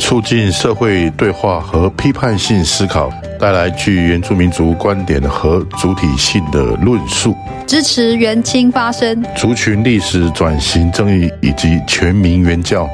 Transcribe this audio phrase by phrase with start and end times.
[0.00, 3.12] 促进社会对话和批判性思考。
[3.38, 7.34] 带来具原住民族观点和主体性的论述，
[7.66, 12.86] 支持原青发声，族群历史转型正义以及全民原教。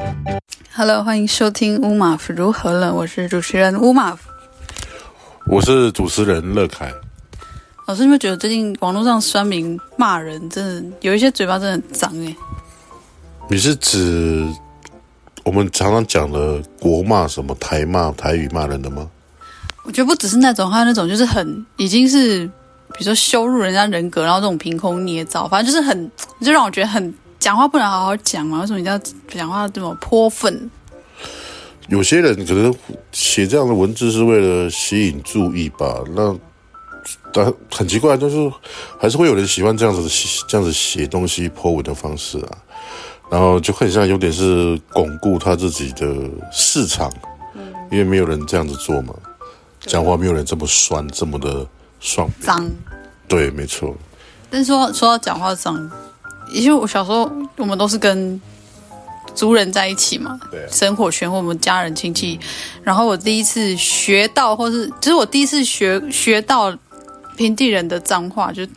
[0.73, 2.93] Hello，欢迎收听乌马夫如何了？
[2.93, 4.29] 我是主持人乌马夫，
[5.47, 6.89] 我是主持人乐凯。
[7.87, 12.33] 老师，你们觉得最近网络上酸民骂人，真的有一些嘴巴真的很脏哎？
[13.49, 14.47] 你是指
[15.47, 19.09] 我们常常讲的国骂什么台骂台语骂人的吗？
[19.83, 22.45] 我觉得不只是那种，还有那种就是很已经是，
[22.89, 26.11] 比如说羞辱人家人格，然后这种凭空捏造，反正就是很，
[26.41, 28.59] 就让我觉得很讲话不能好好讲嘛。
[28.59, 30.69] 为什么一定要讲话这么泼粪？
[31.87, 32.75] 有些人可能
[33.13, 36.03] 写这样的文字是为了吸引注意吧。
[36.13, 36.35] 那
[37.31, 38.35] 但很奇怪，就是
[38.99, 40.09] 还是会有人喜欢这样子
[40.49, 42.57] 这样子写东西泼文的方式啊。
[43.29, 46.15] 然后就很像有点是巩固他自己的
[46.51, 47.11] 市场，
[47.55, 49.13] 嗯，因为没有人这样子做嘛。
[49.81, 51.65] 讲话没有人这么酸，这么的
[51.99, 52.69] 爽脏，
[53.27, 53.95] 对，没错。
[54.49, 55.89] 但是说说到讲话脏，
[56.51, 58.41] 因为我小时候我们都是跟
[59.35, 62.39] 族人在一起嘛，对，生活圈或我们家人亲戚。
[62.83, 66.75] 然后我第一次学到，或是就是我第一次学学到
[67.37, 68.67] 平地人的脏话，就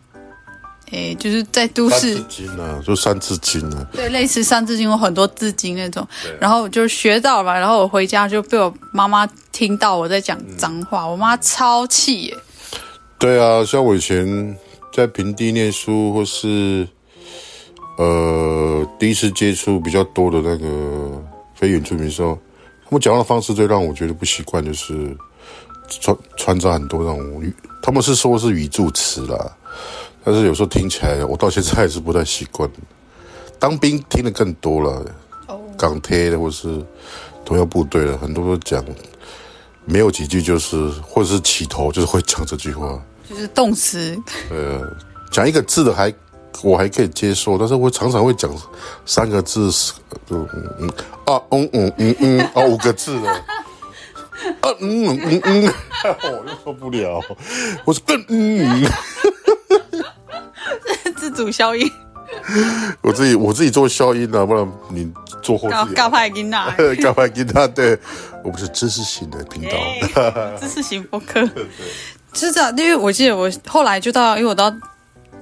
[0.90, 2.14] 诶，就是在都市。
[2.14, 3.86] 三字经啊，就三字经啊。
[3.92, 6.06] 对，类似三字经，有很多字经那种。
[6.40, 9.28] 然后就学到了，然后我回家就被我妈妈。
[9.52, 12.36] 听到我在讲脏话，嗯、我妈超气耶。
[13.18, 14.56] 对啊，像我以前
[14.90, 16.88] 在平地念书，或是
[17.98, 21.22] 呃第一次接触比较多的那个
[21.54, 22.38] 非原住民的时候，
[22.84, 25.14] 他们讲话的方式最让我觉得不习惯，就是
[26.00, 29.56] 穿穿插很多那种语，他们是说是语助词啦，
[30.24, 32.68] 但是有时候听起来，我到现在还是不太习惯。
[33.58, 35.04] 当兵听的更多了，
[35.48, 36.84] 哦、港铁的或是
[37.44, 38.84] 同样部队的，很多都讲。
[39.86, 44.16] 没有几句就是，或者是起头就是会讲这句话，就是动词。
[44.50, 44.86] 呃，
[45.32, 46.14] 讲一个字的还
[46.62, 48.54] 我还可以接受，但是我常常会讲
[49.04, 49.72] 三个字，
[50.28, 50.48] 就嗯
[50.80, 50.88] 嗯
[51.24, 53.28] 啊嗯嗯嗯嗯啊五个字的，
[54.60, 55.74] 啊嗯嗯嗯嗯，
[56.22, 57.20] 我又受不了，
[57.84, 58.86] 我是更嗯，
[61.20, 61.88] 自主消音。
[63.02, 65.94] 我自己我自己做消音的，不然你做后期。
[65.94, 66.70] 搞派吉娜，
[67.02, 67.98] 嘎派吉娜，对，
[68.44, 69.70] 我们是知识型的频道，
[70.14, 71.44] 欸、知识型播客。
[71.52, 71.66] 对，
[72.32, 74.72] 是这样，因为我记得我后来就到，因为我到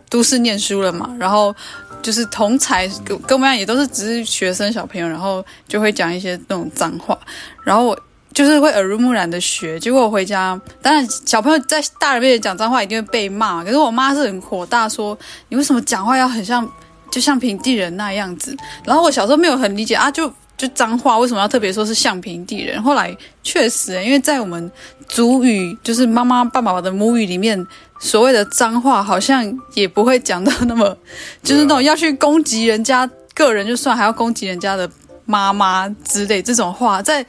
[0.08, 1.54] 都市念书了嘛，然后
[2.00, 7.18] 就是同才跟跟我们一样，也都是只是学生小朋友，然后就会讲一些那种脏话，
[7.62, 7.98] 然后我
[8.38, 9.80] 就是会耳濡目染的学。
[9.80, 15.18] 结果我回家，当然小朋友在大人面前讲脏话一定会被骂，可是我妈是很火大，说
[15.48, 16.70] 你为什么讲话要很像。
[17.10, 18.54] 就像平地人那样子，
[18.84, 22.80] 然后我小时候没有很理解啊，就就脏话为什么要特别说是像平地人？
[22.82, 24.70] 后来确实，因为在我们
[25.08, 27.66] 族语，就是妈妈爸爸的母语里面，
[27.98, 30.94] 所谓的脏话好像也不会讲到那么，
[31.42, 34.88] 就是那种要去攻击人家个人就算，还要攻击人家的
[35.24, 37.24] 妈妈之类这种话，在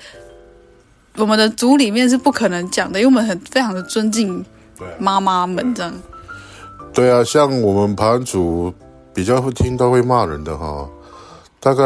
[1.18, 4.46] 我们的组里面是不可能讲的，因为我们很非常的尊敬
[4.98, 5.94] 妈妈们这样。
[6.94, 8.74] 对啊，像我们盘主。
[9.12, 10.88] 比较会听到会骂人的哈，
[11.60, 11.84] 大概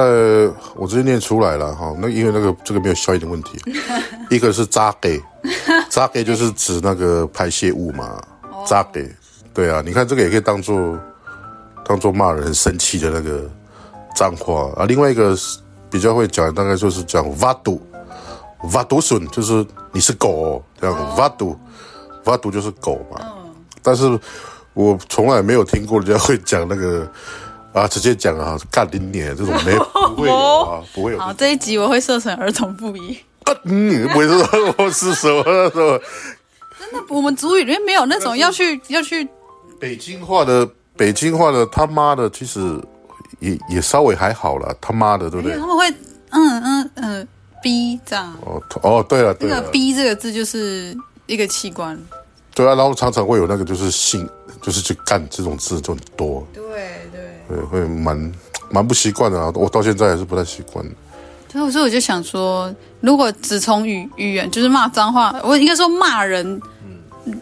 [0.75, 1.95] 我直接念出来了哈。
[1.97, 3.57] 那因为那个这个没有消音的问题，
[4.29, 5.19] 一个是渣给，
[5.89, 8.21] 渣给就是指那个排泄物嘛，
[8.67, 9.09] 渣给。
[9.51, 10.99] 对啊，你看这个也可以当做
[11.87, 13.49] 当做骂人很生气的那个
[14.15, 14.85] 脏话啊。
[14.85, 15.35] 另外一个
[15.89, 17.81] 比较会讲，大概就是讲挖堵，
[18.71, 21.57] 挖堵笋就是你是狗哦，这样挖堵，
[22.25, 23.19] 挖堵就是狗嘛，
[23.81, 24.19] 但是。
[24.75, 27.07] 我从来没有听过人家会讲那个
[27.73, 29.77] 啊，直接讲啊，干你脸这种没
[30.15, 31.19] 不会有啊，不会有。
[31.19, 33.15] 好，这一集我会设成儿童不宜。
[33.43, 34.35] 啊，嗯，不会说
[34.79, 36.01] 我是什么什么。
[36.79, 39.29] 真的，我们族语里面没有那种要去要去。
[39.79, 40.67] 北京话的
[40.97, 42.59] 北京话的他妈的，其实
[43.37, 45.55] 也也稍微还好了，他妈的，对不对？
[45.59, 45.87] 他们会
[46.31, 47.27] 嗯嗯嗯
[47.63, 48.31] 逼这样。
[48.45, 50.95] 哦哦，对了，对了，那个逼这个字就是
[51.25, 51.97] 一个器官。
[52.53, 54.29] 对啊，然后常常会有那个就是性。
[54.61, 56.63] 就是去干这种字就很多，对
[57.11, 58.31] 对对，会蛮
[58.71, 59.51] 蛮不习惯的啊！
[59.55, 60.85] 我到现在还是不太习惯。
[61.51, 66.61] 所以，所以我就想说，如果只从语语言就是骂脏话，我应该说骂人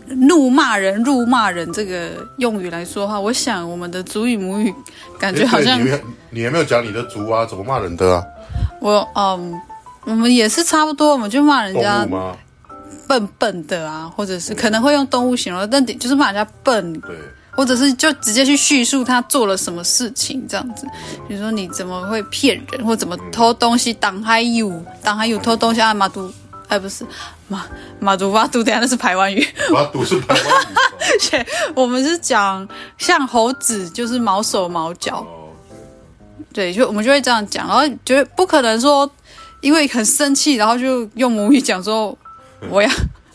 [0.07, 4.73] 怒骂人、辱骂人这个用语来说的话，我想我们的族语母语
[5.19, 5.95] 感觉好像你
[6.31, 7.45] 你有没有讲你的族啊？
[7.45, 8.23] 怎么骂人的啊？
[8.81, 9.61] 我嗯，
[10.05, 12.07] 我们也是差不多，我们就骂人家
[13.07, 17.15] 笨笨的啊，或者是可能会用动物形容，但就是骂人家笨，对，
[17.51, 20.85] 或者是就直接去叙述他做了什么事情这样子，
[21.27, 24.71] 比如说你怎么会骗人，或怎么偷东西，挡还有
[25.03, 26.31] 挡还有偷东西啊，马都。
[26.67, 27.05] 哎，不是
[27.49, 27.65] 马
[27.99, 29.45] 马祖马祖，等下那是台湾语。
[29.73, 31.45] 马祖是台湾语。
[31.75, 32.65] 我们是讲
[32.97, 35.17] 像猴子，就是毛手毛脚。
[35.17, 35.51] 哦、
[36.53, 39.11] 对，就我们就会这样讲，然后觉得不可能说，
[39.61, 42.17] 因为很生气，然后就用母语讲说，
[42.69, 42.89] 我要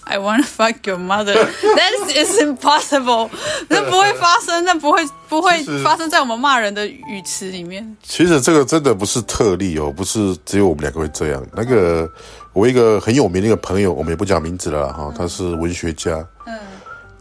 [0.05, 1.34] I wanna fuck your mother。
[1.34, 3.31] That is impossible。
[3.69, 7.96] 那不会发生，那不会不会发生在我们骂人的语词里面。
[8.02, 11.44] 其实这个真的不是特例哦，不是只有我们两个会这样。
[11.55, 12.11] 那个。
[12.56, 16.26] 我一个很有名的一个朋友，我们也不讲名字了哈，他是文学家。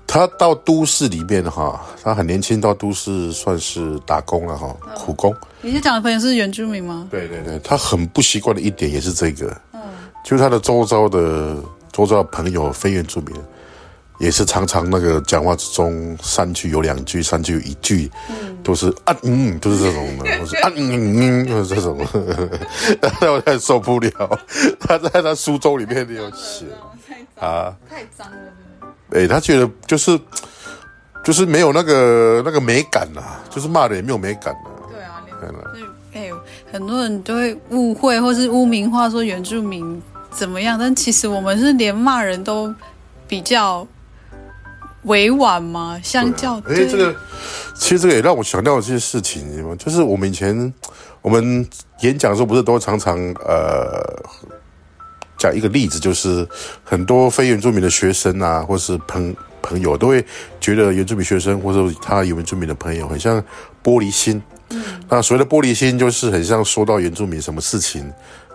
[0.05, 5.35] 嗯，他到都市里面哈，他很年轻到都市算是打工了哈，苦工。
[5.61, 7.07] 你是讲的朋友是原住民吗？
[7.11, 9.81] 对对对，他很不习惯的一点也是这个，嗯，
[10.23, 11.57] 就是他的周遭的
[11.91, 13.35] 周遭的朋友非原住民。
[14.17, 21.97] 也是常常那个讲话之中三句有两句，三句有一句，嗯、都是啊嗯，都是这种的， 都是啊嗯嗯，就是这种，
[23.01, 24.39] 然后我太受不了。
[24.79, 26.65] 他在他书中里面有写
[27.37, 28.37] 啊，太脏了，
[29.15, 30.19] 哎、欸，他觉得就是
[31.23, 34.79] 就是没有那个那个美感呐、啊，就是骂人也没有美感呐、啊。
[34.91, 35.71] 对啊，对了，
[36.13, 36.31] 哎、欸，
[36.71, 40.01] 很多人都会误会或是污名化说原住民
[40.31, 42.73] 怎么样，但其实我们是连骂人都
[43.27, 43.87] 比较。
[45.05, 45.99] 委婉嘛？
[46.03, 47.15] 相较，哎、啊，这个
[47.75, 50.73] 其实这个也让我想到一些事情，就是我们以前
[51.21, 51.63] 我们
[51.99, 53.15] 演讲的时候，不是都常常
[53.45, 54.03] 呃
[55.45, 56.47] 讲一个例子，就是
[56.83, 60.25] 很多非原住民的学生啊，或是朋朋友，都会
[60.59, 63.39] 觉得原住民学生或者他有原住民的朋友很像
[63.83, 64.41] 玻璃心。
[64.69, 68.11] 嗯，那所谓的玻璃心，就是很像说到原住民什么事情，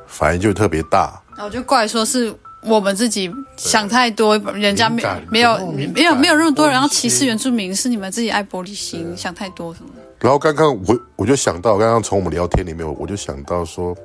[0.07, 1.23] 反应就特别大。
[1.37, 2.35] 然后就怪说是。
[2.63, 9.89] 我们自己想太多，人家没没有没有没有那么多人要歧视原住民，是你们自己爱玻璃心，想太多什么。
[10.21, 13.97] 然后刚刚我我就想到，刚刚从我们聊天里面，我就想到说，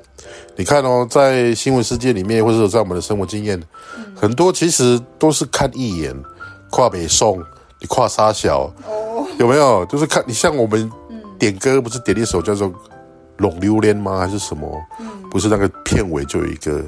[0.56, 3.62] 你看哦，在新闻世界里面，或者在我们的生活经验，
[4.14, 6.16] 很多其实都是看一眼，
[6.70, 7.38] 跨北宋，
[7.80, 8.72] 你跨沙小，
[9.38, 9.84] 有没有？
[9.84, 10.90] 就是看你像我们
[11.38, 12.68] 点歌，不是点一首叫做
[13.38, 14.18] 《龙榴莲》吗？
[14.18, 14.80] 还是什么？
[15.30, 16.84] 不是那个片尾就有一个。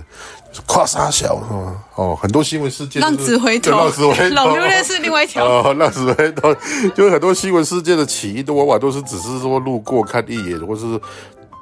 [0.66, 1.54] 跨沙小是
[1.94, 5.44] 哦，很多新闻事件，浪子回头，浪子回头，老榴莲是另外一条。
[5.44, 6.52] 哦，浪子回头，
[6.94, 10.98] 就是很多新闻事件的起因，都往往都是只是说路过看一眼，或是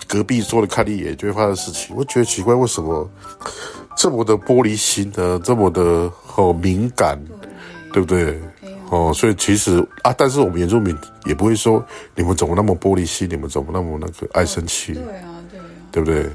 [0.06, 1.94] 隔壁桌的看一眼就会发生事情。
[1.96, 3.10] 我觉得奇怪，为什么
[3.96, 5.38] 这么的玻璃心呢？
[5.42, 7.20] 这么的哦敏感，
[7.92, 8.40] 对不对？
[8.90, 11.84] 哦，所以其实啊，但是我们原住民也不会说
[12.14, 14.94] 你们怎么那么玻璃心，你们怎么那么那个爱生气？
[14.94, 16.30] 对啊，对啊，对不对？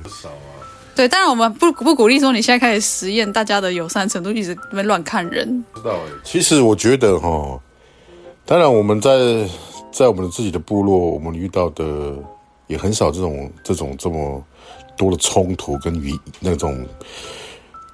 [0.93, 5.63] 对，当然我们不不鼓励说你现在开始实验大家的友善程度，一直没乱看人。
[5.75, 7.57] 知道哎，其实我觉得哈，
[8.45, 9.47] 当然我们在
[9.91, 12.13] 在我们自己的部落，我们遇到的
[12.67, 14.43] 也很少这种这种这么
[14.97, 16.85] 多的冲突跟与那种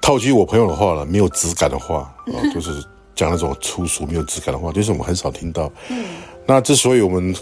[0.02, 2.84] 套句我朋友的话了，没有质感的话啊， 就是
[3.18, 5.70] 讲那种粗俗没有质感的话，就是我们很少听到。
[5.88, 6.04] 嗯，
[6.46, 7.34] 那之所以我们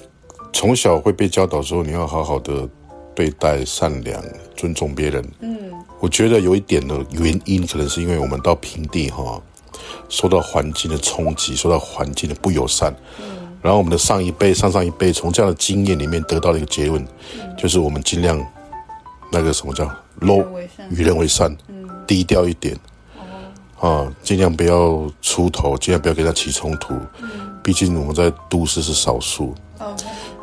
[0.52, 2.68] 从小会被教导说你要好好的。
[3.16, 4.22] 对待善良、
[4.54, 5.26] 尊重别人。
[5.40, 9.40] 嗯，我觉得有一点的原因，可能是因为我们到平地哈，
[10.10, 12.94] 受到环境的冲击，受到环境的不友善。
[13.18, 13.24] 嗯，
[13.62, 17.02] 然后我们的上一辈、上上一辈从这样的经验里面得到了一个结论，
[17.40, 18.38] 嗯，就是我们尽量
[19.32, 19.90] 那个什么叫
[20.20, 20.44] low，
[20.90, 22.78] 与人为善，嗯，低调一点。
[23.80, 26.94] 哦，啊，尽量不要出头，尽量不要跟他起冲突。
[27.20, 27.28] 嗯，
[27.62, 29.54] 毕竟我们在都市是少数。
[29.78, 29.94] 哦。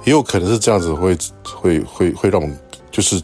[0.06, 2.58] 也有可能是这样子会，会会会会让我们
[2.92, 3.22] 就是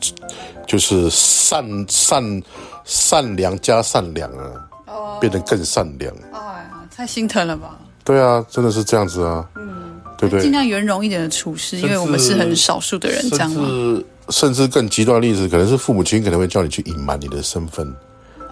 [0.66, 2.44] 就是善善
[2.86, 4.52] 善良加善良啊
[4.86, 6.14] ，oh, 变得更善良。
[6.32, 7.78] 哎呀，太心疼了吧？
[8.06, 9.46] 对啊，真的是这样子啊。
[9.56, 10.42] 嗯，对不对？
[10.42, 14.02] 尽量圆融一点的处事，因为我们是很少数的人，这样吗？
[14.30, 17.86] 甚至更极端的例子，可能是父母亲可能会叫你去隐瞒你的身份。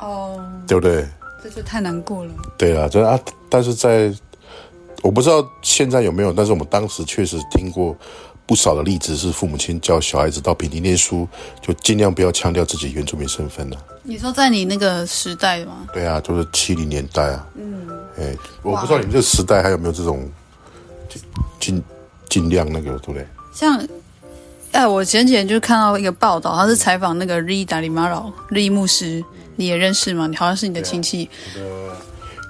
[0.01, 1.07] 哦，oh, 对不对？
[1.49, 2.31] 这就太难过了。
[2.57, 4.13] 对啊，这啊，但是在。
[5.03, 7.95] 我不知道现在有没有，但是我们当时确实听过
[8.47, 11.25] 不少的例子，是父母亲叫小孩子到平地念书，
[11.61, 13.77] 就尽量不要强调自己原住民身份了。
[14.01, 15.87] 你说在你那个时代吗？
[15.93, 17.47] 对啊，就是七零年代啊。
[17.55, 17.87] 嗯。
[18.17, 20.27] 哎，我不知道你们这个时代还有没有这种
[21.59, 21.81] 尽
[22.27, 23.25] 尽量那个，对不对？
[23.53, 23.79] 像，
[24.71, 29.23] 哎，我前几天就看到一个报道，他是采访那个日裔达里马劳日裔牧师，
[29.57, 30.27] 你也认识吗？
[30.27, 31.29] 你好像是你的亲戚，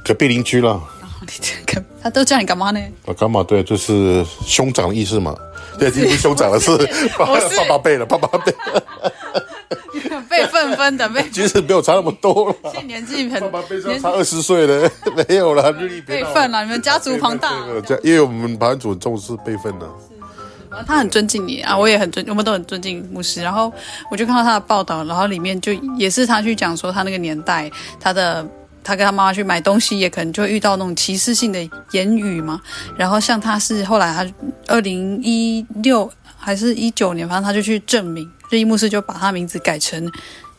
[0.05, 0.79] 隔壁邻居了。
[2.01, 2.79] 他都叫你干嘛呢？
[3.05, 3.43] 啊，干嘛？
[3.43, 5.35] 对，就是兄长的意思嘛。
[5.79, 6.69] 对，已经不是兄长了，是
[7.17, 7.25] 爸
[7.67, 8.53] 爸辈了，爸爸辈。
[10.29, 12.55] 辈分分的辈，其实没有差那么多了。
[12.65, 14.89] 现在年纪很，爸爸辈差二十岁了，
[15.27, 16.63] 没有了，日历辈分了。
[16.63, 17.53] 你们家族庞大，
[18.03, 19.87] 因为我们盘主重视辈分呢。
[20.85, 23.41] 他很尊敬你啊，我也很尊，我们都很尊敬牧师。
[23.41, 23.71] 然后
[24.11, 28.45] 我就看到他的报道，然后里面就也是他去讲说他那个年代，他的
[28.83, 32.61] 他跟他妈妈去买东西，也可能就遇到那种歧视性的言语嘛。
[32.97, 34.25] 然后像他是后来他
[34.67, 40.11] 二零一六还是一九年，反正他就去证明，日裔牧师就把他名字改成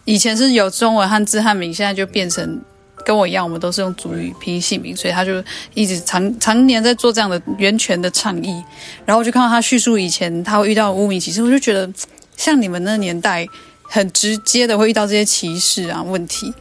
[0.05, 2.61] 以前是有中文汉字汉名，现在就变成。
[3.05, 5.43] 跟我一样，我们都是用族语批姓名，所以他就
[5.75, 8.62] 一直常常年在做这样的源泉的倡议。
[9.05, 11.88] 然后我就看到他叙述以前他会遇到污名歧视，我就觉得
[12.37, 13.47] 像你们那年代
[13.83, 16.52] 很直接的会遇到这些歧视啊问题。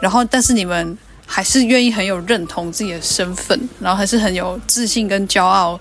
[0.00, 5.80] 然后但是你们还是愿意很有认同自己的身份，然后还是很有自信跟骄傲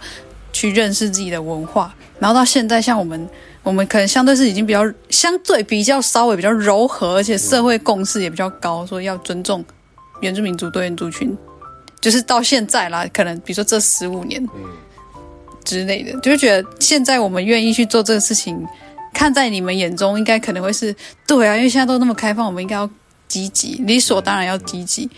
[0.54, 1.94] 去认识自己的文化。
[2.18, 3.30] 然后到现在，像我们，
[3.62, 9.64] 我们可能相对是已经比较相对比较稍微比较柔和，而且社会共识也比较高，所以要尊重。
[10.22, 11.38] 原住民族多元族群，
[12.02, 14.44] 就是到现在啦，可能比如说这十五年
[15.64, 18.66] 之类的，就是觉得现在我们愿意去做这个事情，
[19.14, 20.96] 看在你们眼中，应该可能会是
[21.26, 22.90] 对啊，因为现在都那么开放，我们应该要
[23.28, 25.10] 积极，理所当然要积极。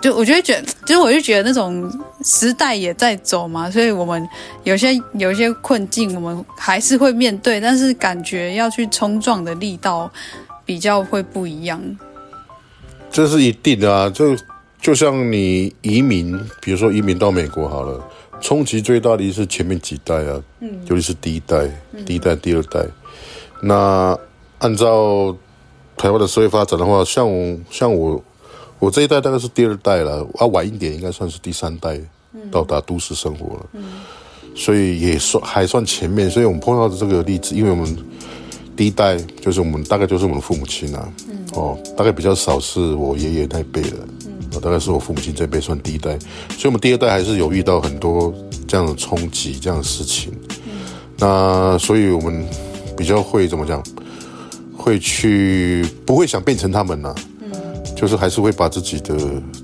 [0.00, 1.92] 就我就会觉得，就是我就觉得那种
[2.24, 4.26] 时代也在走嘛，所以我们
[4.64, 10.10] 有些有一些困境，我们还是会面对，但是感觉要去冲撞的力道
[10.64, 11.78] 比较会不一样。
[13.10, 14.36] 这是一定的啊，就
[14.80, 18.02] 就像你移民，比如说移民到美国好了，
[18.40, 21.68] 冲击最大的是前面几代啊，嗯，尤其是第一代、
[22.06, 22.86] 第一代、第二代。
[23.62, 24.16] 那
[24.58, 25.36] 按照
[25.96, 28.22] 台湾的社会发展的话，像我像我
[28.78, 32.00] 我这一代大概是第二代了，啊，晚一点应该算是第三代
[32.50, 33.82] 到达都市生活了，嗯，
[34.54, 36.30] 所以也算还算前面。
[36.30, 37.96] 所以我们碰到的这个例子，因为我们
[38.76, 41.12] 第一代就是我们大概就是我们的父母亲啊。
[41.54, 46.16] 哦，大概比较少是我爷爷那辈的，嗯，大概是我父母亲这辈算第一代，
[46.50, 48.32] 所以我们第二代还是有遇到很多
[48.68, 50.32] 这样的冲击，这样的事情。
[50.66, 50.86] 嗯，
[51.18, 52.46] 那所以我们
[52.96, 53.82] 比较会怎么讲？
[54.76, 57.14] 会去不会想变成他们呢？
[57.40, 57.52] 嗯，
[57.96, 59.16] 就是还是会把自己的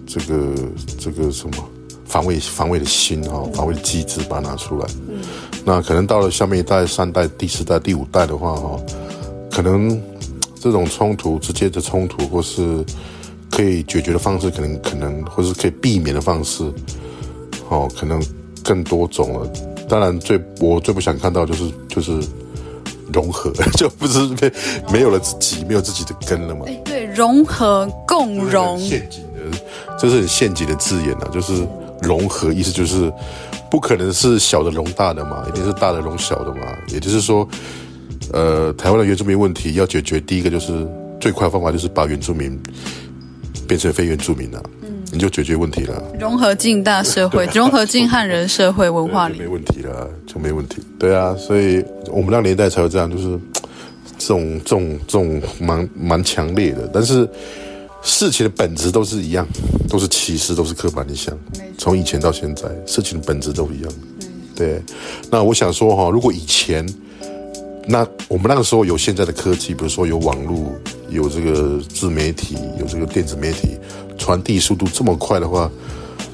[0.06, 0.54] 这个
[0.98, 1.56] 这个什么
[2.04, 4.86] 防卫防卫的心哈，防卫的机制把它拿出来。
[5.08, 5.20] 嗯，
[5.64, 8.80] 那可能到了下面一代、三代、第四代、第五代的话哈，
[9.50, 9.98] 可能。
[10.58, 12.84] 这种冲突，直接的冲突，或是
[13.50, 16.64] 可以解决的方式，可能可能，或是可以避免的方式，
[17.68, 18.20] 哦，可能
[18.64, 19.48] 更多种了。
[19.88, 22.18] 当然最，最我最不想看到就是就是
[23.12, 24.52] 融合， 就不是没
[24.92, 26.64] 没有了自己，没有自己的根了嘛。
[26.84, 29.58] 对，融合共融，陷阱的，
[29.98, 31.66] 这是很陷阱的字眼啊，就是
[32.02, 33.12] 融合，意思就是
[33.70, 37.46] 不可能是小的融大的嘛，一定是大的融小的嘛，也就是说。
[38.32, 40.86] 呃，台湾的原住民问题要解决，第一个就是
[41.20, 42.58] 最快的方法就是把原住民
[43.68, 46.02] 变成非原住民了，嗯，你就解决问题了。
[46.18, 50.82] 融合进大社会，融合进汉人社会文化里，没问题了，就没问题。
[50.98, 53.38] 对啊，所以我们那年代才有这样，就是
[54.18, 56.90] 这种这种这种蛮蛮强烈的。
[56.92, 57.28] 但是
[58.02, 59.46] 事情的本质都是一样，
[59.88, 61.36] 都是歧视，都是刻板印象。
[61.78, 63.92] 从以前到现在，事情的本质都一样。
[64.54, 64.82] 对。
[65.30, 66.84] 那我想说哈，如果以前。
[67.88, 70.72] 那我们那个时候有现在的科技，比如说有网络，
[71.08, 73.78] 有这个自媒体，有这个电子媒体，
[74.18, 75.70] 传递速度这么快的话，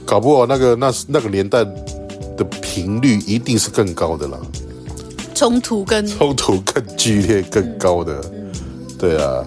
[0.07, 1.63] 搞不好那个那那个年代
[2.37, 4.39] 的频率一定是更高的啦，
[5.35, 8.19] 冲突更冲突更剧烈、更高的，
[8.99, 9.45] 对啊。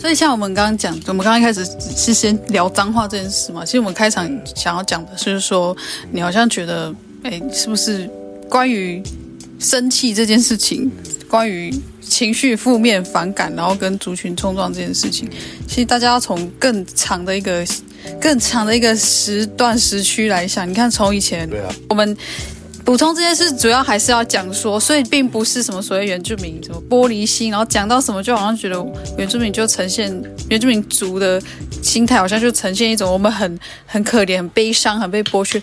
[0.00, 5.76] 所以像我们刚刚讲，我们刚刚一开始是先聊脏话这件事嘛，其实我们开场想要讲的是说，
[6.10, 8.08] 你好像觉得，哎，是不是
[8.48, 9.02] 关于？
[9.58, 10.90] 生气这件事情，
[11.28, 15.28] 关于情绪负面、反感，然后跟族群冲撞这件事情，
[15.66, 17.66] 其实大家要从更长的一个、
[18.20, 20.68] 更长的一个时段时区来想。
[20.68, 22.16] 你看，从以前，对啊，我们
[22.84, 28.82] 补充这件事，主要还是要讲说，所以并不是什么所谓原住民什么玻璃心，然后讲到什么就好像觉得
[29.18, 30.10] 原住民就呈现
[30.48, 31.42] 原住民族的
[31.82, 35.60] 心态，好像就呈现一种我们很很可怜、很悲伤、很被剥削。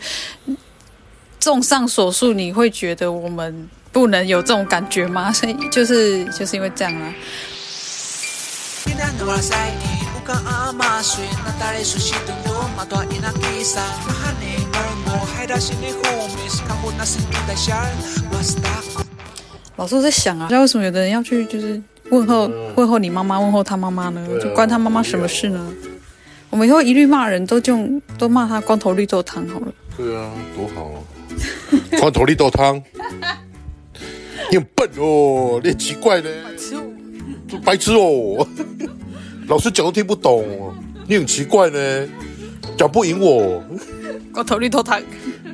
[1.39, 3.67] 综上所述，你会觉得我们。
[3.95, 5.31] 不能有这种感觉吗？
[5.31, 7.15] 所以就是就是因为这样啊。
[19.77, 24.27] 老师我在想啊，不知道为什么有的人要去就是问候问候你妈妈，问候他妈妈呢？
[24.43, 25.73] 就关他妈妈什么事呢？
[26.49, 29.67] 我们以后一律骂人都用都骂他光头绿豆汤好了。
[29.95, 30.99] 对啊，多好啊！
[31.97, 32.81] 光头绿豆汤，
[34.51, 36.29] 你很笨哦，你很奇怪呢，
[37.63, 38.47] 白痴哦，
[39.47, 40.73] 老师讲都听不懂，
[41.07, 42.07] 你很奇怪呢，
[42.77, 43.63] 讲不赢我。
[44.31, 45.01] 光头绿豆汤，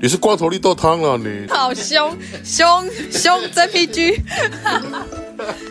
[0.02, 1.48] 你是光头绿豆汤啊你？
[1.50, 4.20] 好凶凶凶 JPG，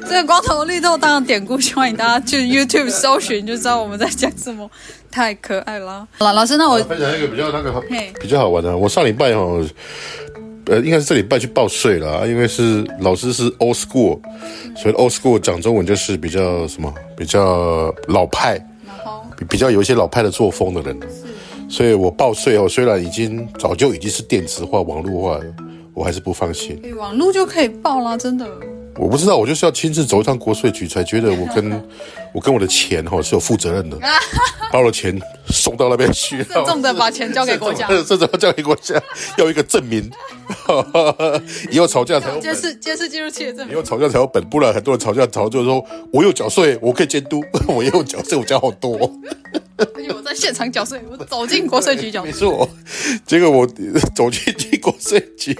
[0.08, 4.70] 这个光头绿豆汤的典故，欢迎大家去 YouTube 搜寻，就知道我们在讲什么。
[5.10, 6.06] 太可爱了。
[6.18, 7.82] 好了，老师，那我分享一个比较那个
[8.20, 8.76] 比较好玩的。
[8.76, 9.42] 我上礼拜哈，
[10.70, 14.20] 呃，应该是这礼拜去报税了，因为是老师是 old school，
[14.76, 18.56] 所以 old school 讲中文就是比较什么，比较老派，
[19.36, 20.96] 比比较有一些老派的作风的人。
[21.68, 25.44] 所以我报税哦，虽然已经早就已经是电子化、网络化了，
[25.92, 26.80] 我还是不放心。
[26.96, 28.46] 网络就可以报啦，真的。
[28.96, 31.82] 我不知道，我就是要亲自走一趟国税局，才觉得我跟
[32.34, 33.96] 我跟我的钱哈是有负责任的，
[34.70, 35.18] 把我的钱
[35.48, 39.00] 送到那边去，郑重的把钱交给国家， 郑重的交给国家，
[39.38, 40.10] 要一个证明，
[41.70, 49.10] 以后吵架才有监视监视记录器的证明，以后吵架才有本，不然很多人吵架吵就是说我有缴税，我可以监督，我也有缴税，我缴好多。
[49.78, 52.30] 而且我在现场缴税，我走进国税局缴税。
[52.30, 52.68] 没错，
[53.26, 53.66] 结果我
[54.14, 55.56] 走进去国税局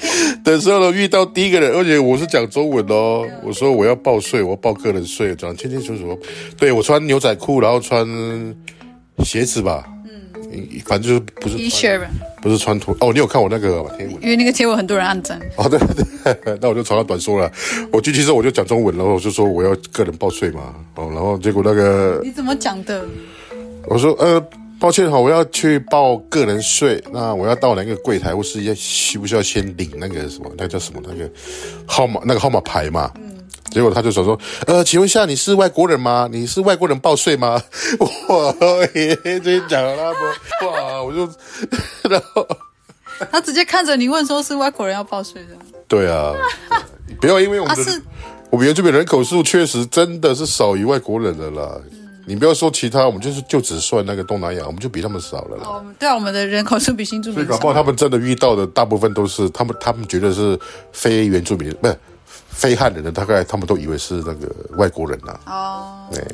[0.44, 3.26] 的时候呢，遇到第一个人，而且我是讲中文哦。
[3.42, 6.18] 我说我要报税，我要报个人税，讲清清楚楚。
[6.56, 8.06] 对，我穿牛仔裤，然后穿
[9.24, 9.84] 鞋子吧。
[10.04, 11.98] 嗯，反正就是不是 T，
[12.42, 12.96] 不是穿拖。
[13.00, 14.16] 哦，你有看我那个贴文？
[14.22, 15.38] 因为那个贴文很多人按赞。
[15.56, 15.78] 哦，对
[16.24, 17.50] 对，那我就长话短说了。
[17.92, 20.74] 我进去之后我就讲中文，然后我就说我要个人报税嘛。
[20.96, 23.04] 哦，然后结果那个你怎么讲的？
[23.86, 24.42] 我说呃，
[24.80, 31.30] 抱歉哈，我要去报个人税，那我要到哪个柜台，或是要需不需要先领那个什么，那个叫什么那个
[31.86, 33.12] 号码那个号码牌嘛？
[33.16, 33.36] 嗯。
[33.70, 36.28] 结果他就说说，呃，请问一下，你是外国人吗？
[36.32, 37.62] 你是外国人报税吗？
[38.28, 38.52] 哇，
[38.92, 40.66] 这真讲了不？
[40.66, 41.30] 哇，我就
[42.10, 42.48] 然后
[43.30, 45.50] 他直接看着你问，说是外国人要报税的。
[45.86, 46.34] 对啊，
[47.20, 48.02] 不要因为我们的、啊、
[48.50, 51.78] 我们原住民人口数确实真的是少于外国人的啦。
[52.26, 55.64] 你不要说其他，我们就是就只算那个东南亚，我们就比他们少了啦。
[55.64, 57.44] 哦，对啊，我们的人口是比新住民少。
[57.44, 60.58] 所以搞不好他们真的遇到的大部分都是他们，他们觉得是
[60.92, 61.98] 非原住民，不是
[62.48, 65.40] 非汉人的，大概他们都以为是那个外国人呐。
[65.46, 66.08] 哦。
[66.12, 66.24] 对。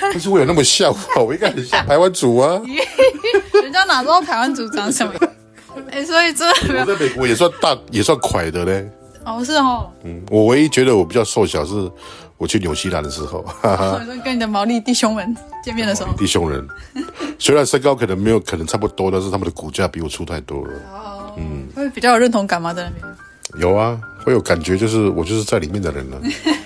[0.00, 1.00] 但是我有那么像吗？
[1.16, 2.60] 我应该很像台湾族啊。
[3.62, 5.12] 人家哪知道台湾族长什么？
[5.90, 8.88] 哎，所以这我在美国也算大，也算快的嘞。
[9.24, 9.90] 哦，是哦。
[10.04, 11.90] 嗯，我唯一觉得我比较瘦小是。
[12.38, 16.66] 我去纽西兰的时候，哈哈， 跟你的毛利弟兄们见面的时候，弟兄人，
[17.38, 20.72] 虽然身高可能没有，可能差不多，但是他们的骨架比我粗太多了。
[20.92, 22.74] 哦，嗯，会比较有认同感吗？
[22.74, 23.16] 在那边？
[23.58, 26.20] 有啊，会有感觉，就是我就是在里面的人了。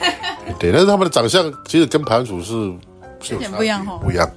[0.58, 2.52] 对，但是他们的长相其实跟排湾族是
[3.32, 4.28] 有点不一样哈，不一样，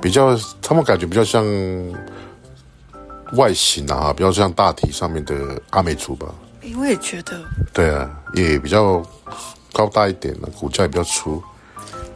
[0.00, 1.42] 比较他们感觉比较像
[3.34, 5.34] 外形啊，比较像大体上面的
[5.70, 6.26] 阿美族吧。
[6.76, 7.40] 我也觉得。
[7.72, 9.02] 对啊，也比较。
[9.72, 11.42] 高大一点的，骨架也比较粗。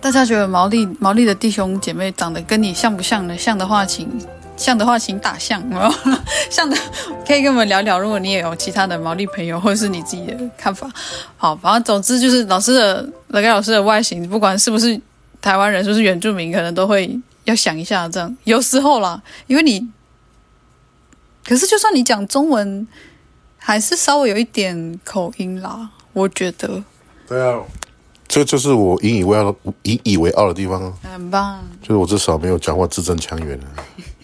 [0.00, 3.36] 大家觉得毛利毛利的弟兄姐妹长得跟你像不像呢？
[3.38, 4.06] 像的话，请
[4.54, 5.62] 像的话，请打像。
[6.50, 6.76] 像的
[7.26, 7.98] 可以跟我们聊聊。
[7.98, 10.90] 如果你也有其他的毛利朋友，或者是你自己的看法，
[11.38, 15.00] 好，反正总之就是老师的乐该老师的外形，不管是不是
[15.40, 18.06] 台湾人，是不是原住民，可能都会要想一下。
[18.06, 19.88] 这样有时候啦，因为你，
[21.44, 22.86] 可是就算你讲中文，
[23.56, 26.84] 还是稍微有一点口音啦，我觉得。
[27.26, 27.58] 对啊，
[28.28, 30.92] 这就是我引以为傲、引以为傲的地方啊！
[31.02, 33.66] 很棒，就是我至少没有讲话字正腔圆的。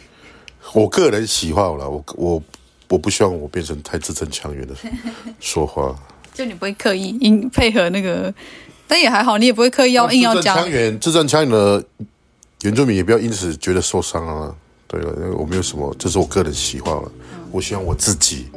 [0.72, 2.42] 我个人喜好了，我我
[2.88, 4.74] 我不希望我变成太字正腔圆的
[5.40, 5.94] 说话。
[6.32, 8.32] 就你不会刻意应配合那个，
[8.86, 10.42] 但也还好，你也不会刻意要硬要讲。
[10.42, 11.84] 字正腔圆，字正腔圆的
[12.62, 14.54] 原住民也不要因此觉得受伤啊！
[14.86, 17.10] 对了，因为我没有什么，这是我个人喜好了。
[17.50, 18.48] 我希望我自己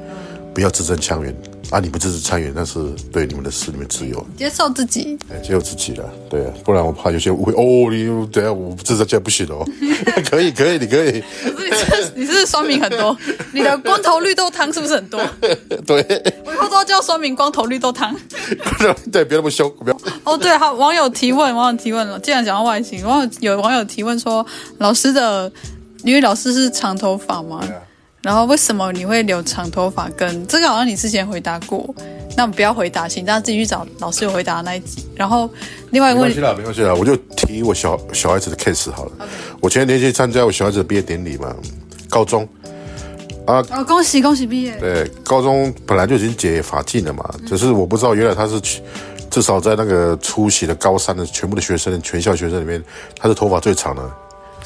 [0.53, 1.35] 不要字正腔圆。
[1.73, 1.79] 啊！
[1.79, 2.79] 你不支持参与，那是
[3.11, 7.91] 对你们的事，你们自由，接受自己，接受自己了，对啊，不然我怕有些误会哦。
[7.91, 9.65] 你等下我这这这不行哦，
[10.29, 11.23] 可以可以，你可以。
[11.43, 13.17] 可是你是你是酸民很多，
[13.53, 15.19] 你的光头绿豆汤是不是很多？
[15.87, 16.05] 对，
[16.45, 18.15] 我以后都要叫酸民光头绿豆汤。
[19.11, 19.97] 对，别那么凶，不要。
[20.25, 22.19] 哦，对，好，网友提问，网友提问了。
[22.19, 24.45] 既然讲到外形，网友有网友提问说，
[24.77, 25.51] 老师的，
[26.03, 27.67] 因为老师是长头发嘛。
[28.23, 30.09] 然后为什么你会留长头发？
[30.15, 31.93] 跟这个好像你之前回答过，
[32.37, 35.05] 那我们不要回答，请大家自己去找老师有回答的那一集。
[35.13, 35.49] 然后
[35.91, 39.11] 另外一个问题，没关系啦，没关系啦，我就提我小小孩子的 case 好了。
[39.59, 41.53] 我前几天去参加我小孩子的毕业典礼嘛，
[42.09, 42.47] 高中
[43.45, 44.73] 啊，哦，恭喜恭喜毕业。
[44.77, 48.81] 对，高中本来就已经解法禁了嘛，嗯、只是我不知道原来他是去
[49.29, 52.81] 至少在那个出席的高三的全部的学生，全校学生里面，
[53.19, 54.09] 他是头发最长的。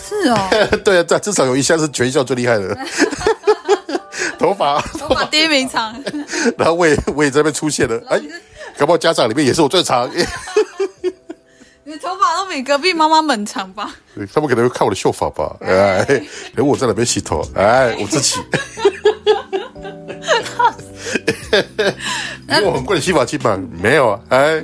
[0.07, 0.49] 是哦，
[0.85, 2.77] 对啊，对，至少有一项是全校最厉害的。
[4.39, 5.93] 头发，头发第一名长，
[6.57, 8.01] 然后我也我也在那边出现了。
[8.09, 8.19] 哎，
[8.77, 10.09] 搞不好家长里面也是我最长。
[11.83, 13.95] 你的头发都比隔壁妈妈们长吧？
[14.33, 15.55] 他们可能会看我的秀发吧？
[15.61, 16.05] 哎，
[16.53, 18.39] 然后我在那边洗头，哎，我自己。
[22.49, 23.57] 因为我很贵的洗发精嘛？
[23.81, 24.61] 没有啊，哎，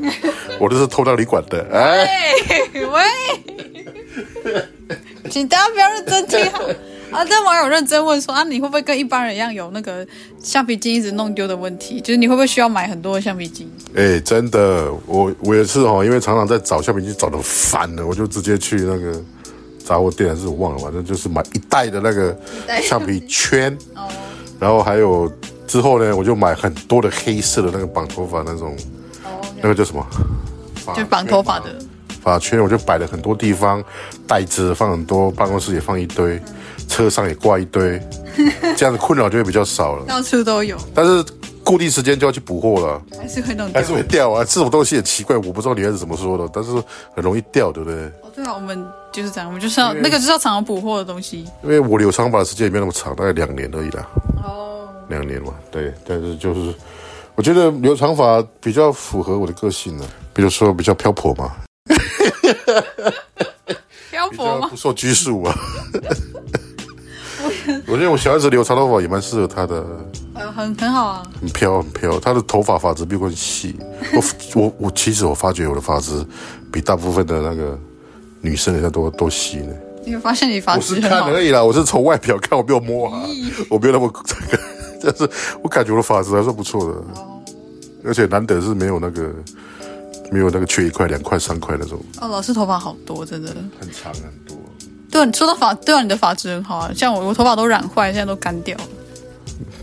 [0.60, 1.66] 我都是偷到你管的。
[1.74, 2.08] 哎，
[2.74, 3.02] 喂，
[5.34, 6.60] 请大家不要认真听好。
[7.10, 7.26] 啊！
[7.26, 10.06] 这网友认真问说：“啊，你会不会跟一般人一样有那个
[10.40, 12.00] 橡皮筋一直弄丢的问题？
[12.00, 19.20] 就是你会不会需要买很多的橡皮筋？”哎，真的，我我也是哦，因为常常在找橡皮筋找的烦了，我就直接去那个
[19.84, 22.38] 杂货店，还是我忘了，反正就是买一袋的那个
[22.84, 23.76] 橡皮圈。
[23.96, 24.08] 哦。
[24.60, 25.32] 然后还有
[25.66, 28.76] 之后呢，我就买很多的黑色的那个绑头发那种，
[29.24, 29.42] 哦。
[29.64, 30.06] 那个叫什么？
[30.96, 31.76] 就绑头发的
[32.24, 33.84] 发圈，我就摆了很多地方，
[34.26, 36.36] 袋子放很多，办公室也放一堆。
[36.38, 36.44] 嗯
[36.90, 38.00] 车上也挂一堆，
[38.76, 40.06] 这样子困扰就会比较少了。
[40.06, 41.24] 到处都有，但是
[41.64, 44.44] 固定时间就要去补货了，还是会弄，还是会掉啊。
[44.44, 46.72] 这种东西也奇怪，我不知道女孩子怎么说的，但是
[47.16, 47.98] 很容易掉，对不对？
[48.22, 51.46] 哦，对啊，我们就是这样，我们就是要那个就是要常常补货的东西。
[51.64, 54.06] 因为我留长发的时间也没有那么长，大概两年而已啦。
[54.44, 56.76] 哦，两年嘛，对，但是就是
[57.34, 61.54] 我觉得留长发比较符合我的个性呢，比如说比较漂泊嘛，
[64.12, 64.68] 飘泊吗？
[64.70, 65.56] 不受拘束啊。
[67.88, 69.86] 我觉得我小孩子留长头发也蛮适合他的，
[70.34, 72.20] 呃，很很好啊，很飘很飘。
[72.20, 73.76] 他的头发发质比我细，
[74.14, 74.24] 我
[74.62, 76.26] 我我其实我发觉我的发质
[76.72, 77.78] 比大部分的那个
[78.40, 79.74] 女生人家都都细呢。
[80.06, 80.96] 你会发现你发质？
[80.96, 83.24] 我是看而已啦，我是从外表看，我没有摸啊，
[83.70, 84.64] 我没有那么这个，
[85.04, 85.30] 但是
[85.62, 87.04] 我感觉我的发质还算不错的，
[88.06, 89.34] 而且难得是没有那个
[90.34, 92.00] 没有那个缺一块两块三块那种。
[92.20, 94.58] 哦，老师头发好多，真的很长很多。
[95.12, 98.84] 对，说到发，对啊，你的发质很好啊，像我，我头发都染坏，现在都干掉了。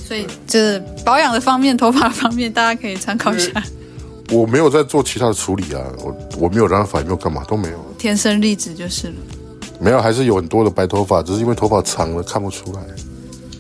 [0.05, 3.63] 所以就是保养的方面，头发的方面，大家可以参考一下。
[4.33, 7.79] 我没有在做其他的处理啊，我我没有染发，也没有干嘛，都没有。
[7.97, 9.15] 天生丽质就是了。
[9.79, 12.81] 没有，还是有很多的白头发，只是因为头发长了看不出来。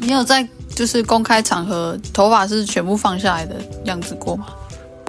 [0.00, 4.46] 你有在就是公开场合头发是全部放下来的样子过吗？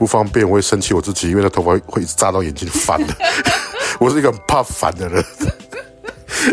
[0.02, 3.14] 不方便，我会生气我自己，因为那头发会一直扎到眼睛烦的。
[4.02, 5.24] 我是一个很怕烦的人。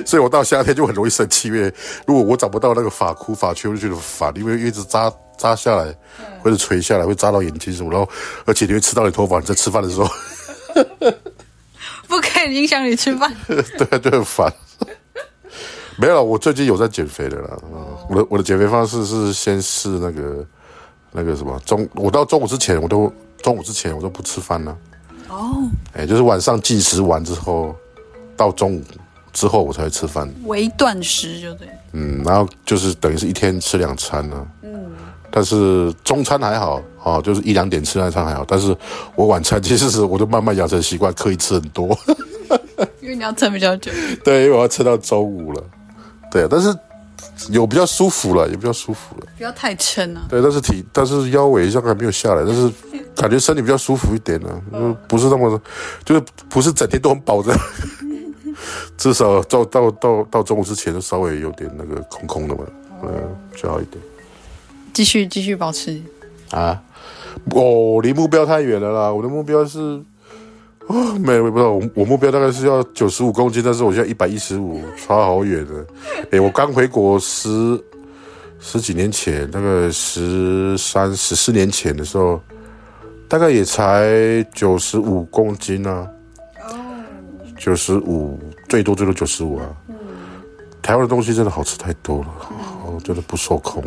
[0.04, 1.72] 所以我到夏天就很容易生气，因为
[2.06, 5.96] 如果我找不到那个发箍、发圈，我就觉得烦，因为一直扎扎下来，
[6.42, 8.06] 或者垂下来，会扎到眼睛什么，然后
[8.44, 9.38] 而且你会吃到你头发。
[9.40, 10.06] 你在吃饭的时候，
[12.06, 13.34] 不可以影响你吃饭。
[13.48, 14.52] 对，就很烦。
[15.96, 17.56] 没有，我最近有在减肥的啦。
[18.10, 20.46] 我的我的减肥方式是先试那个
[21.12, 23.10] 那个什么中，我到中午之前我都
[23.42, 24.76] 中午之前我都不吃饭了。
[25.28, 25.62] 哦，
[25.94, 27.74] 哎，就是晚上进食完之后
[28.36, 28.82] 到中午。
[29.30, 31.68] 之后我才会吃饭，微断食就对。
[31.92, 34.42] 嗯，然后就是等于是一天吃两餐呢、啊。
[34.62, 34.90] 嗯，
[35.30, 38.44] 但是中餐还好哦，就是一两点吃那餐还好。
[38.48, 38.76] 但是
[39.14, 41.96] 我晚餐其实是我就慢慢养成习惯，刻意吃很多。
[43.00, 43.92] 因为你要撑比较久。
[44.24, 45.62] 对，因为我要撑到周五了。
[46.32, 46.74] 对，但是
[47.50, 49.26] 有比较舒服了，也比较舒服了。
[49.36, 50.26] 不要太撑啊。
[50.28, 52.70] 对，但是体但是腰围上还没有下来，但是
[53.14, 55.60] 感觉身体比较舒服一点呢、啊，就不是那么，
[56.04, 57.52] 就是不是整天都很饱着。
[58.96, 62.64] 至少到到到到中午之前，就稍微有点那个空空的嘛，
[63.04, 64.02] 嗯，就好一点。
[64.92, 66.02] 继续继续保持
[66.50, 66.82] 啊！
[67.54, 69.12] 哦，离目标太远了啦！
[69.12, 70.02] 我的目标是，
[70.92, 75.84] 哦，没有，我不知道，我我目标大概是要九十五公斤，但是我现在一百一十五，差好远呢。
[76.30, 77.78] 哎，我刚回国十
[78.58, 82.40] 十几年前，大概十三十四年前的时候，
[83.28, 86.08] 大概也才九十五公斤啊。
[87.58, 89.66] 九十五，最多最多九十五啊！
[89.88, 89.96] 嗯、
[90.80, 92.28] 台湾的东西真的好吃太多了，
[93.02, 93.82] 真的不受控。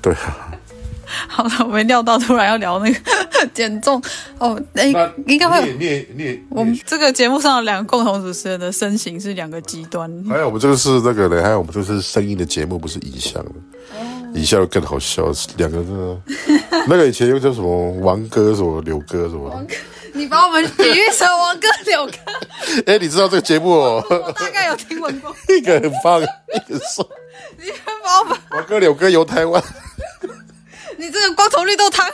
[0.00, 0.54] 对啊，
[1.26, 2.98] 好了，我没料到突然要聊那个
[3.46, 4.02] 减重
[4.38, 4.60] 哦。
[4.74, 4.92] 哎，
[5.26, 5.72] 应该会。
[5.74, 10.10] 你也你也我们这个节目上的两个共同主持人的身形是两个极端。
[10.28, 13.50] 还有我们这个是那个呢，还有我们这个是声音的节目，不是影像的。
[13.94, 16.46] 哦、影像更好笑，两个是
[16.88, 19.66] 那个以前又叫什么王哥什么柳哥什么。
[20.14, 22.12] 你把我们比喻成王哥柳哥，
[22.84, 24.04] 哎，你知道这个节目哦？
[24.10, 25.34] 我大概有听闻过。
[25.48, 27.08] 一个很棒，一个瘦。
[27.58, 27.70] 你
[28.04, 29.62] 把我们王哥柳哥游台湾。
[30.98, 32.06] 你这个光头绿豆汤。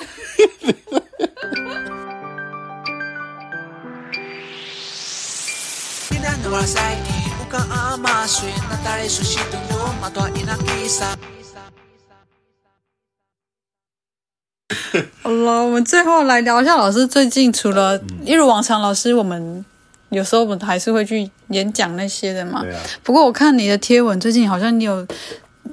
[15.23, 19.65] 好了，我们最后来聊一下老师最近除了一如往常，老师我们
[20.11, 22.61] 有时候我们还是会去演讲那些的嘛。
[22.61, 22.81] 啊。
[23.03, 25.07] 不过我看你的贴文，最近好像你有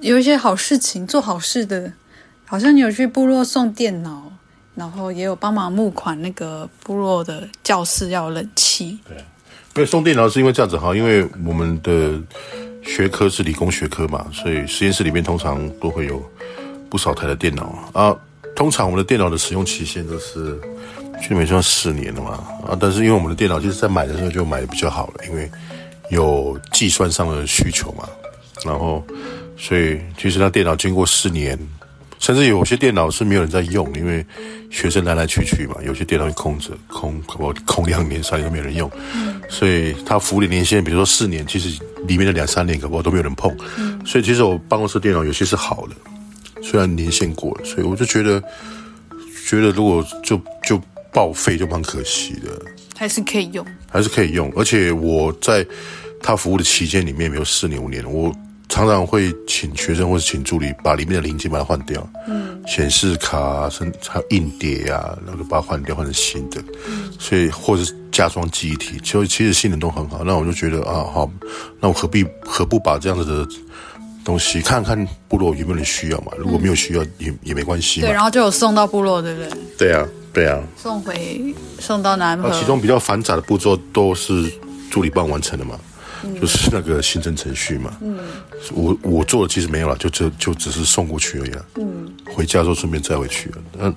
[0.01, 1.93] 有一些好事情做好事的，
[2.45, 4.31] 好像你有去部落送电脑，
[4.75, 8.99] 然后也有帮忙募款，那个部落的教室要冷气。
[9.07, 12.21] 对，因为送电脑是因为这样子哈，因为我们的
[12.83, 16.23] 学科是理工学科嘛，所以实验室里面通常都会有
[16.89, 18.15] 不少台的电脑啊。
[18.55, 20.59] 通常我们的电脑的使用期限都是。
[21.21, 22.31] 去年算四年了嘛
[22.67, 25.49] 啊，但是因为我们的电脑就是在买的时候就买的比较好了，因为
[26.09, 28.03] 有计算上的需求嘛，
[28.65, 29.01] 然后
[29.57, 31.57] 所以其实那电脑经过四年，
[32.19, 34.25] 甚至有些电脑是没有人在用，因为
[34.69, 38.89] 学生来来去去嘛，有些电脑会空着空，我空两年三年都没有人用，
[39.49, 43.56] 所以它服务的年限，比如说四年，其实里面的两三年可不都没有人碰，
[44.06, 48.41] 所以其实我办公室电脑有些是好的，虽然年限过了，所以我就觉得
[49.47, 50.82] 觉得如果就就。
[51.15, 52.62] 报废就蛮可惜的，
[52.97, 54.51] 还是可以用，还是可以用。
[54.54, 55.65] 而且我在
[56.21, 58.30] 他服务的期间里面，没有四年五年，我
[58.75, 66.61] 常常会请学生或者请助理把里面的零件把它换掉，嗯，显示卡、甚至还有硬碟啊，然后就把它换掉，换成新的。
[66.85, 70.25] 嗯，所以或者是加装记忆体，其实其实性能都很好。
[70.25, 71.31] 那我就觉得啊，好，
[71.79, 73.47] 那我何必何不把这样子的
[74.25, 76.33] 东西看看部落有没有人需要嘛？
[76.38, 78.01] 如果没有需要，嗯、也也没关系。
[78.01, 79.49] 对，然后就有送到部落，对不对？
[79.77, 80.05] 对啊。
[80.33, 82.51] 对啊，送回送到南和。
[82.51, 84.51] 其中比较繁杂的步骤都是
[84.91, 85.79] 助理帮完成的嘛，
[86.25, 87.95] 嗯、就是那个行政程序嘛。
[88.01, 88.17] 嗯，
[88.73, 91.65] 我我做的其实没有了，就就就只是送过去而已了。
[91.75, 93.57] 嗯，回家之后顺便载回去了。
[93.79, 93.95] 嗯，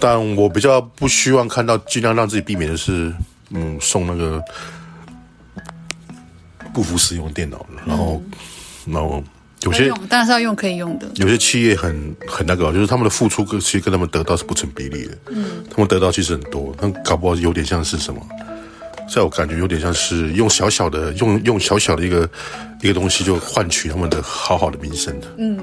[0.00, 3.12] 但我比较不希望看到，尽量让自己避免的是，
[3.50, 4.42] 嗯，送那个
[6.72, 8.22] 不符使用电脑，然后，
[8.86, 9.22] 嗯、然后。
[9.64, 11.08] 有些当然是要用可以用的。
[11.14, 15.16] 有些企业很很那个，就是他们的付出跟其实跟他们得到是不成比例的。
[15.30, 18.20] 嗯，他们得到其实很多，但搞不好有点像是什么，
[19.08, 22.28] 在我感觉有点像是用小小的用用小小的一个
[22.80, 25.26] 一个东西就换取他们的好好的名声的。
[25.38, 25.56] 嗯，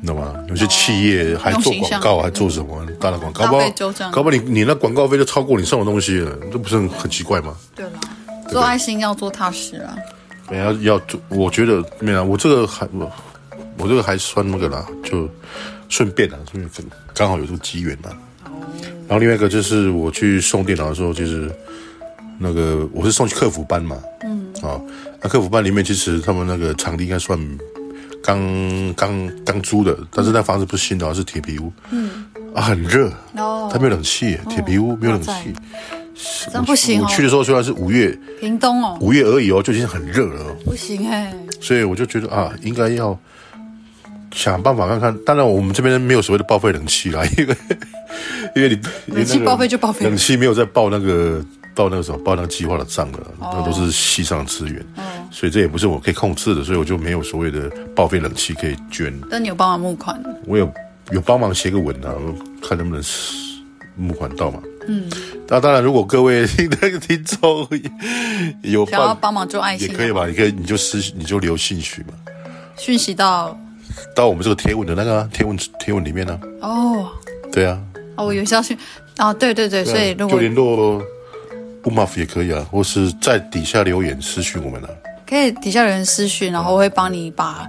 [0.00, 0.34] 你知道吗？
[0.48, 3.70] 有些企业还做广告，还做什么大的广告，搞不好
[4.10, 7.56] 搞不好你你那广告费就超过你送的东西了，这不是很很奇怪吗？
[7.74, 7.92] 对了，
[8.48, 9.96] 做爱心要做踏实啊。
[10.52, 13.10] 要要做，我觉得没有，我这个还我
[13.78, 15.28] 我这个还算那个啦，就
[15.88, 18.16] 顺便啦，顺便刚好有这个机缘啦。
[19.08, 21.50] 然后另外一个就是我去送电脑的时候，就是
[22.38, 24.80] 那个我是送去客服班嘛，嗯，啊，
[25.22, 27.38] 那客服班里面其实他们那个场地应该算
[28.22, 35.54] 刚刚刚租的，但是那房子不是新的，是铁皮屋，嗯，啊很热，哦，它没有冷气，铁皮屋没有冷气。
[36.50, 37.04] 真不行哦！
[37.06, 40.44] 我去的时候虽然是五月，屏东哦，五月而已哦，就已经很热了。
[40.64, 43.18] 不行哎，所以我就觉得啊，应该要
[44.32, 45.14] 想办法看看。
[45.26, 47.56] 当然，我们这边没有所谓的报废冷气啦，因为
[48.54, 48.80] 因为你
[49.14, 51.44] 冷气报废就报废，冷气没有在报那个
[51.76, 54.84] 报那个什么报那个计划的账了，那都是系上的资源，
[55.30, 59.12] 所以这也不是我可以控制的，所以我就没有所谓的报废冷气可以捐。
[59.30, 60.20] 但你有帮忙募款？
[60.46, 60.72] 我有
[61.12, 62.14] 有帮忙写个文啊，
[62.62, 63.04] 看能不能
[63.94, 64.60] 募款到嘛。
[64.88, 65.10] 嗯，
[65.48, 66.46] 那当然，如果各位
[66.80, 67.68] 那 个听众
[68.62, 70.26] 有想要帮忙做爱心，也可以吧？
[70.26, 72.14] 你可以，你就私，你就留信息嘛。
[72.76, 73.58] 讯息到
[74.14, 76.40] 到我们这个贴文的那个贴文贴文里面呢？
[76.62, 77.08] 哦，
[77.52, 77.78] 对啊。
[78.16, 78.76] 哦，我有消息
[79.16, 81.02] 啊，对对对，所以如果就联络
[81.86, 84.90] 布马夫也可以啊，或是在底下留言私讯我们啊。
[85.24, 87.64] 可以底下留言私讯，然后我会帮你把。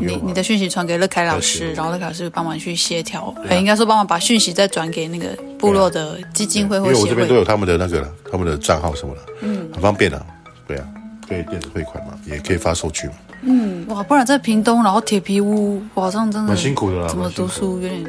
[0.00, 6.98] 你你的讯息传给乐凯老师，然后乐凯老师帮忙去协调，应该说帮忙把讯息再转给那个部落的基金会或协会。
[6.98, 10.26] 因为我这边都有他们的那个了，他们的账号什么的，嗯，很方便的，
[10.66, 10.88] 对啊，
[11.26, 13.14] 可以电子汇款嘛，也可以发收据嘛。
[13.42, 18.02] 嗯，哇，不然在屏东，然后铁皮屋，哇，这样真的蛮辛苦的啦，怎么读书有点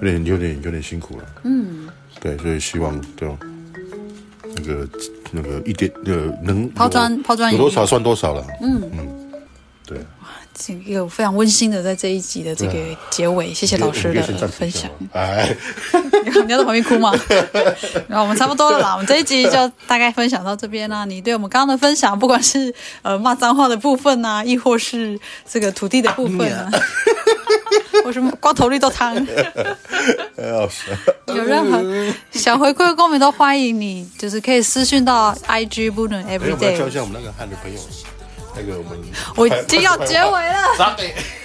[0.00, 1.24] 有点有点有点辛苦了。
[1.44, 1.86] 嗯，
[2.20, 3.28] 对，所以希望对
[4.56, 4.88] 那个
[5.30, 8.44] 那个一点呃能抛砖抛砖有多少算多少了。
[8.60, 9.32] 嗯嗯，
[9.86, 9.98] 对。
[10.86, 12.74] 一个非常温馨的，在这一集的这个
[13.10, 14.90] 结尾，啊、谢谢老师的分享。
[15.12, 15.48] 哎，
[16.46, 17.12] 你要在旁边哭吗？
[18.08, 21.04] 然后我们差不多了啦，我们这一集就大概分享到这边啦、啊。
[21.04, 26.70] 你对我们刚刚的分享，不管是呃骂脏话的部分啊，亦或是这个土地的部分啊，
[28.04, 29.14] 或是光头绿豆汤，
[31.26, 31.82] 有任何
[32.32, 36.76] 想回馈的公民都欢迎你，就是可以私讯到 IG 不能 everyday。
[36.78, 37.80] 教一下我们那个汉的朋友。
[38.54, 38.98] 那个我们
[39.36, 40.96] 我已经要结尾了。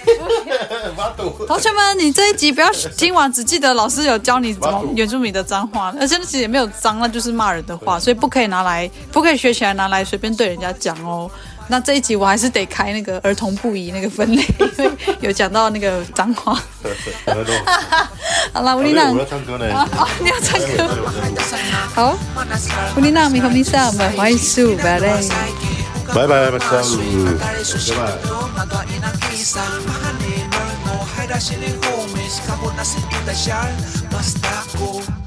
[1.46, 11.30] 同学们，你这一集不要听完，只记得老师有教你怎么原住民的脏话，而且那其实也没有脏，那就是骂人的话，所以不可以拿来，不可以学起来拿来随便对人家讲哦。
[11.70, 14.42] 那这一集我还是得开那个儿童不宜那个分类，
[14.78, 14.90] 因为
[15.20, 16.54] 有讲到那个脏话。
[18.54, 19.66] 好了，乌丽娜，我要唱歌呢。
[19.70, 20.88] 哦，你要唱歌。
[21.94, 22.16] 好，
[22.96, 24.98] 乌丽娜，米和米萨，我们欢迎苏拜
[26.14, 26.14] 嘞。
[26.14, 26.58] 拜拜，拜
[35.06, 35.17] 拜。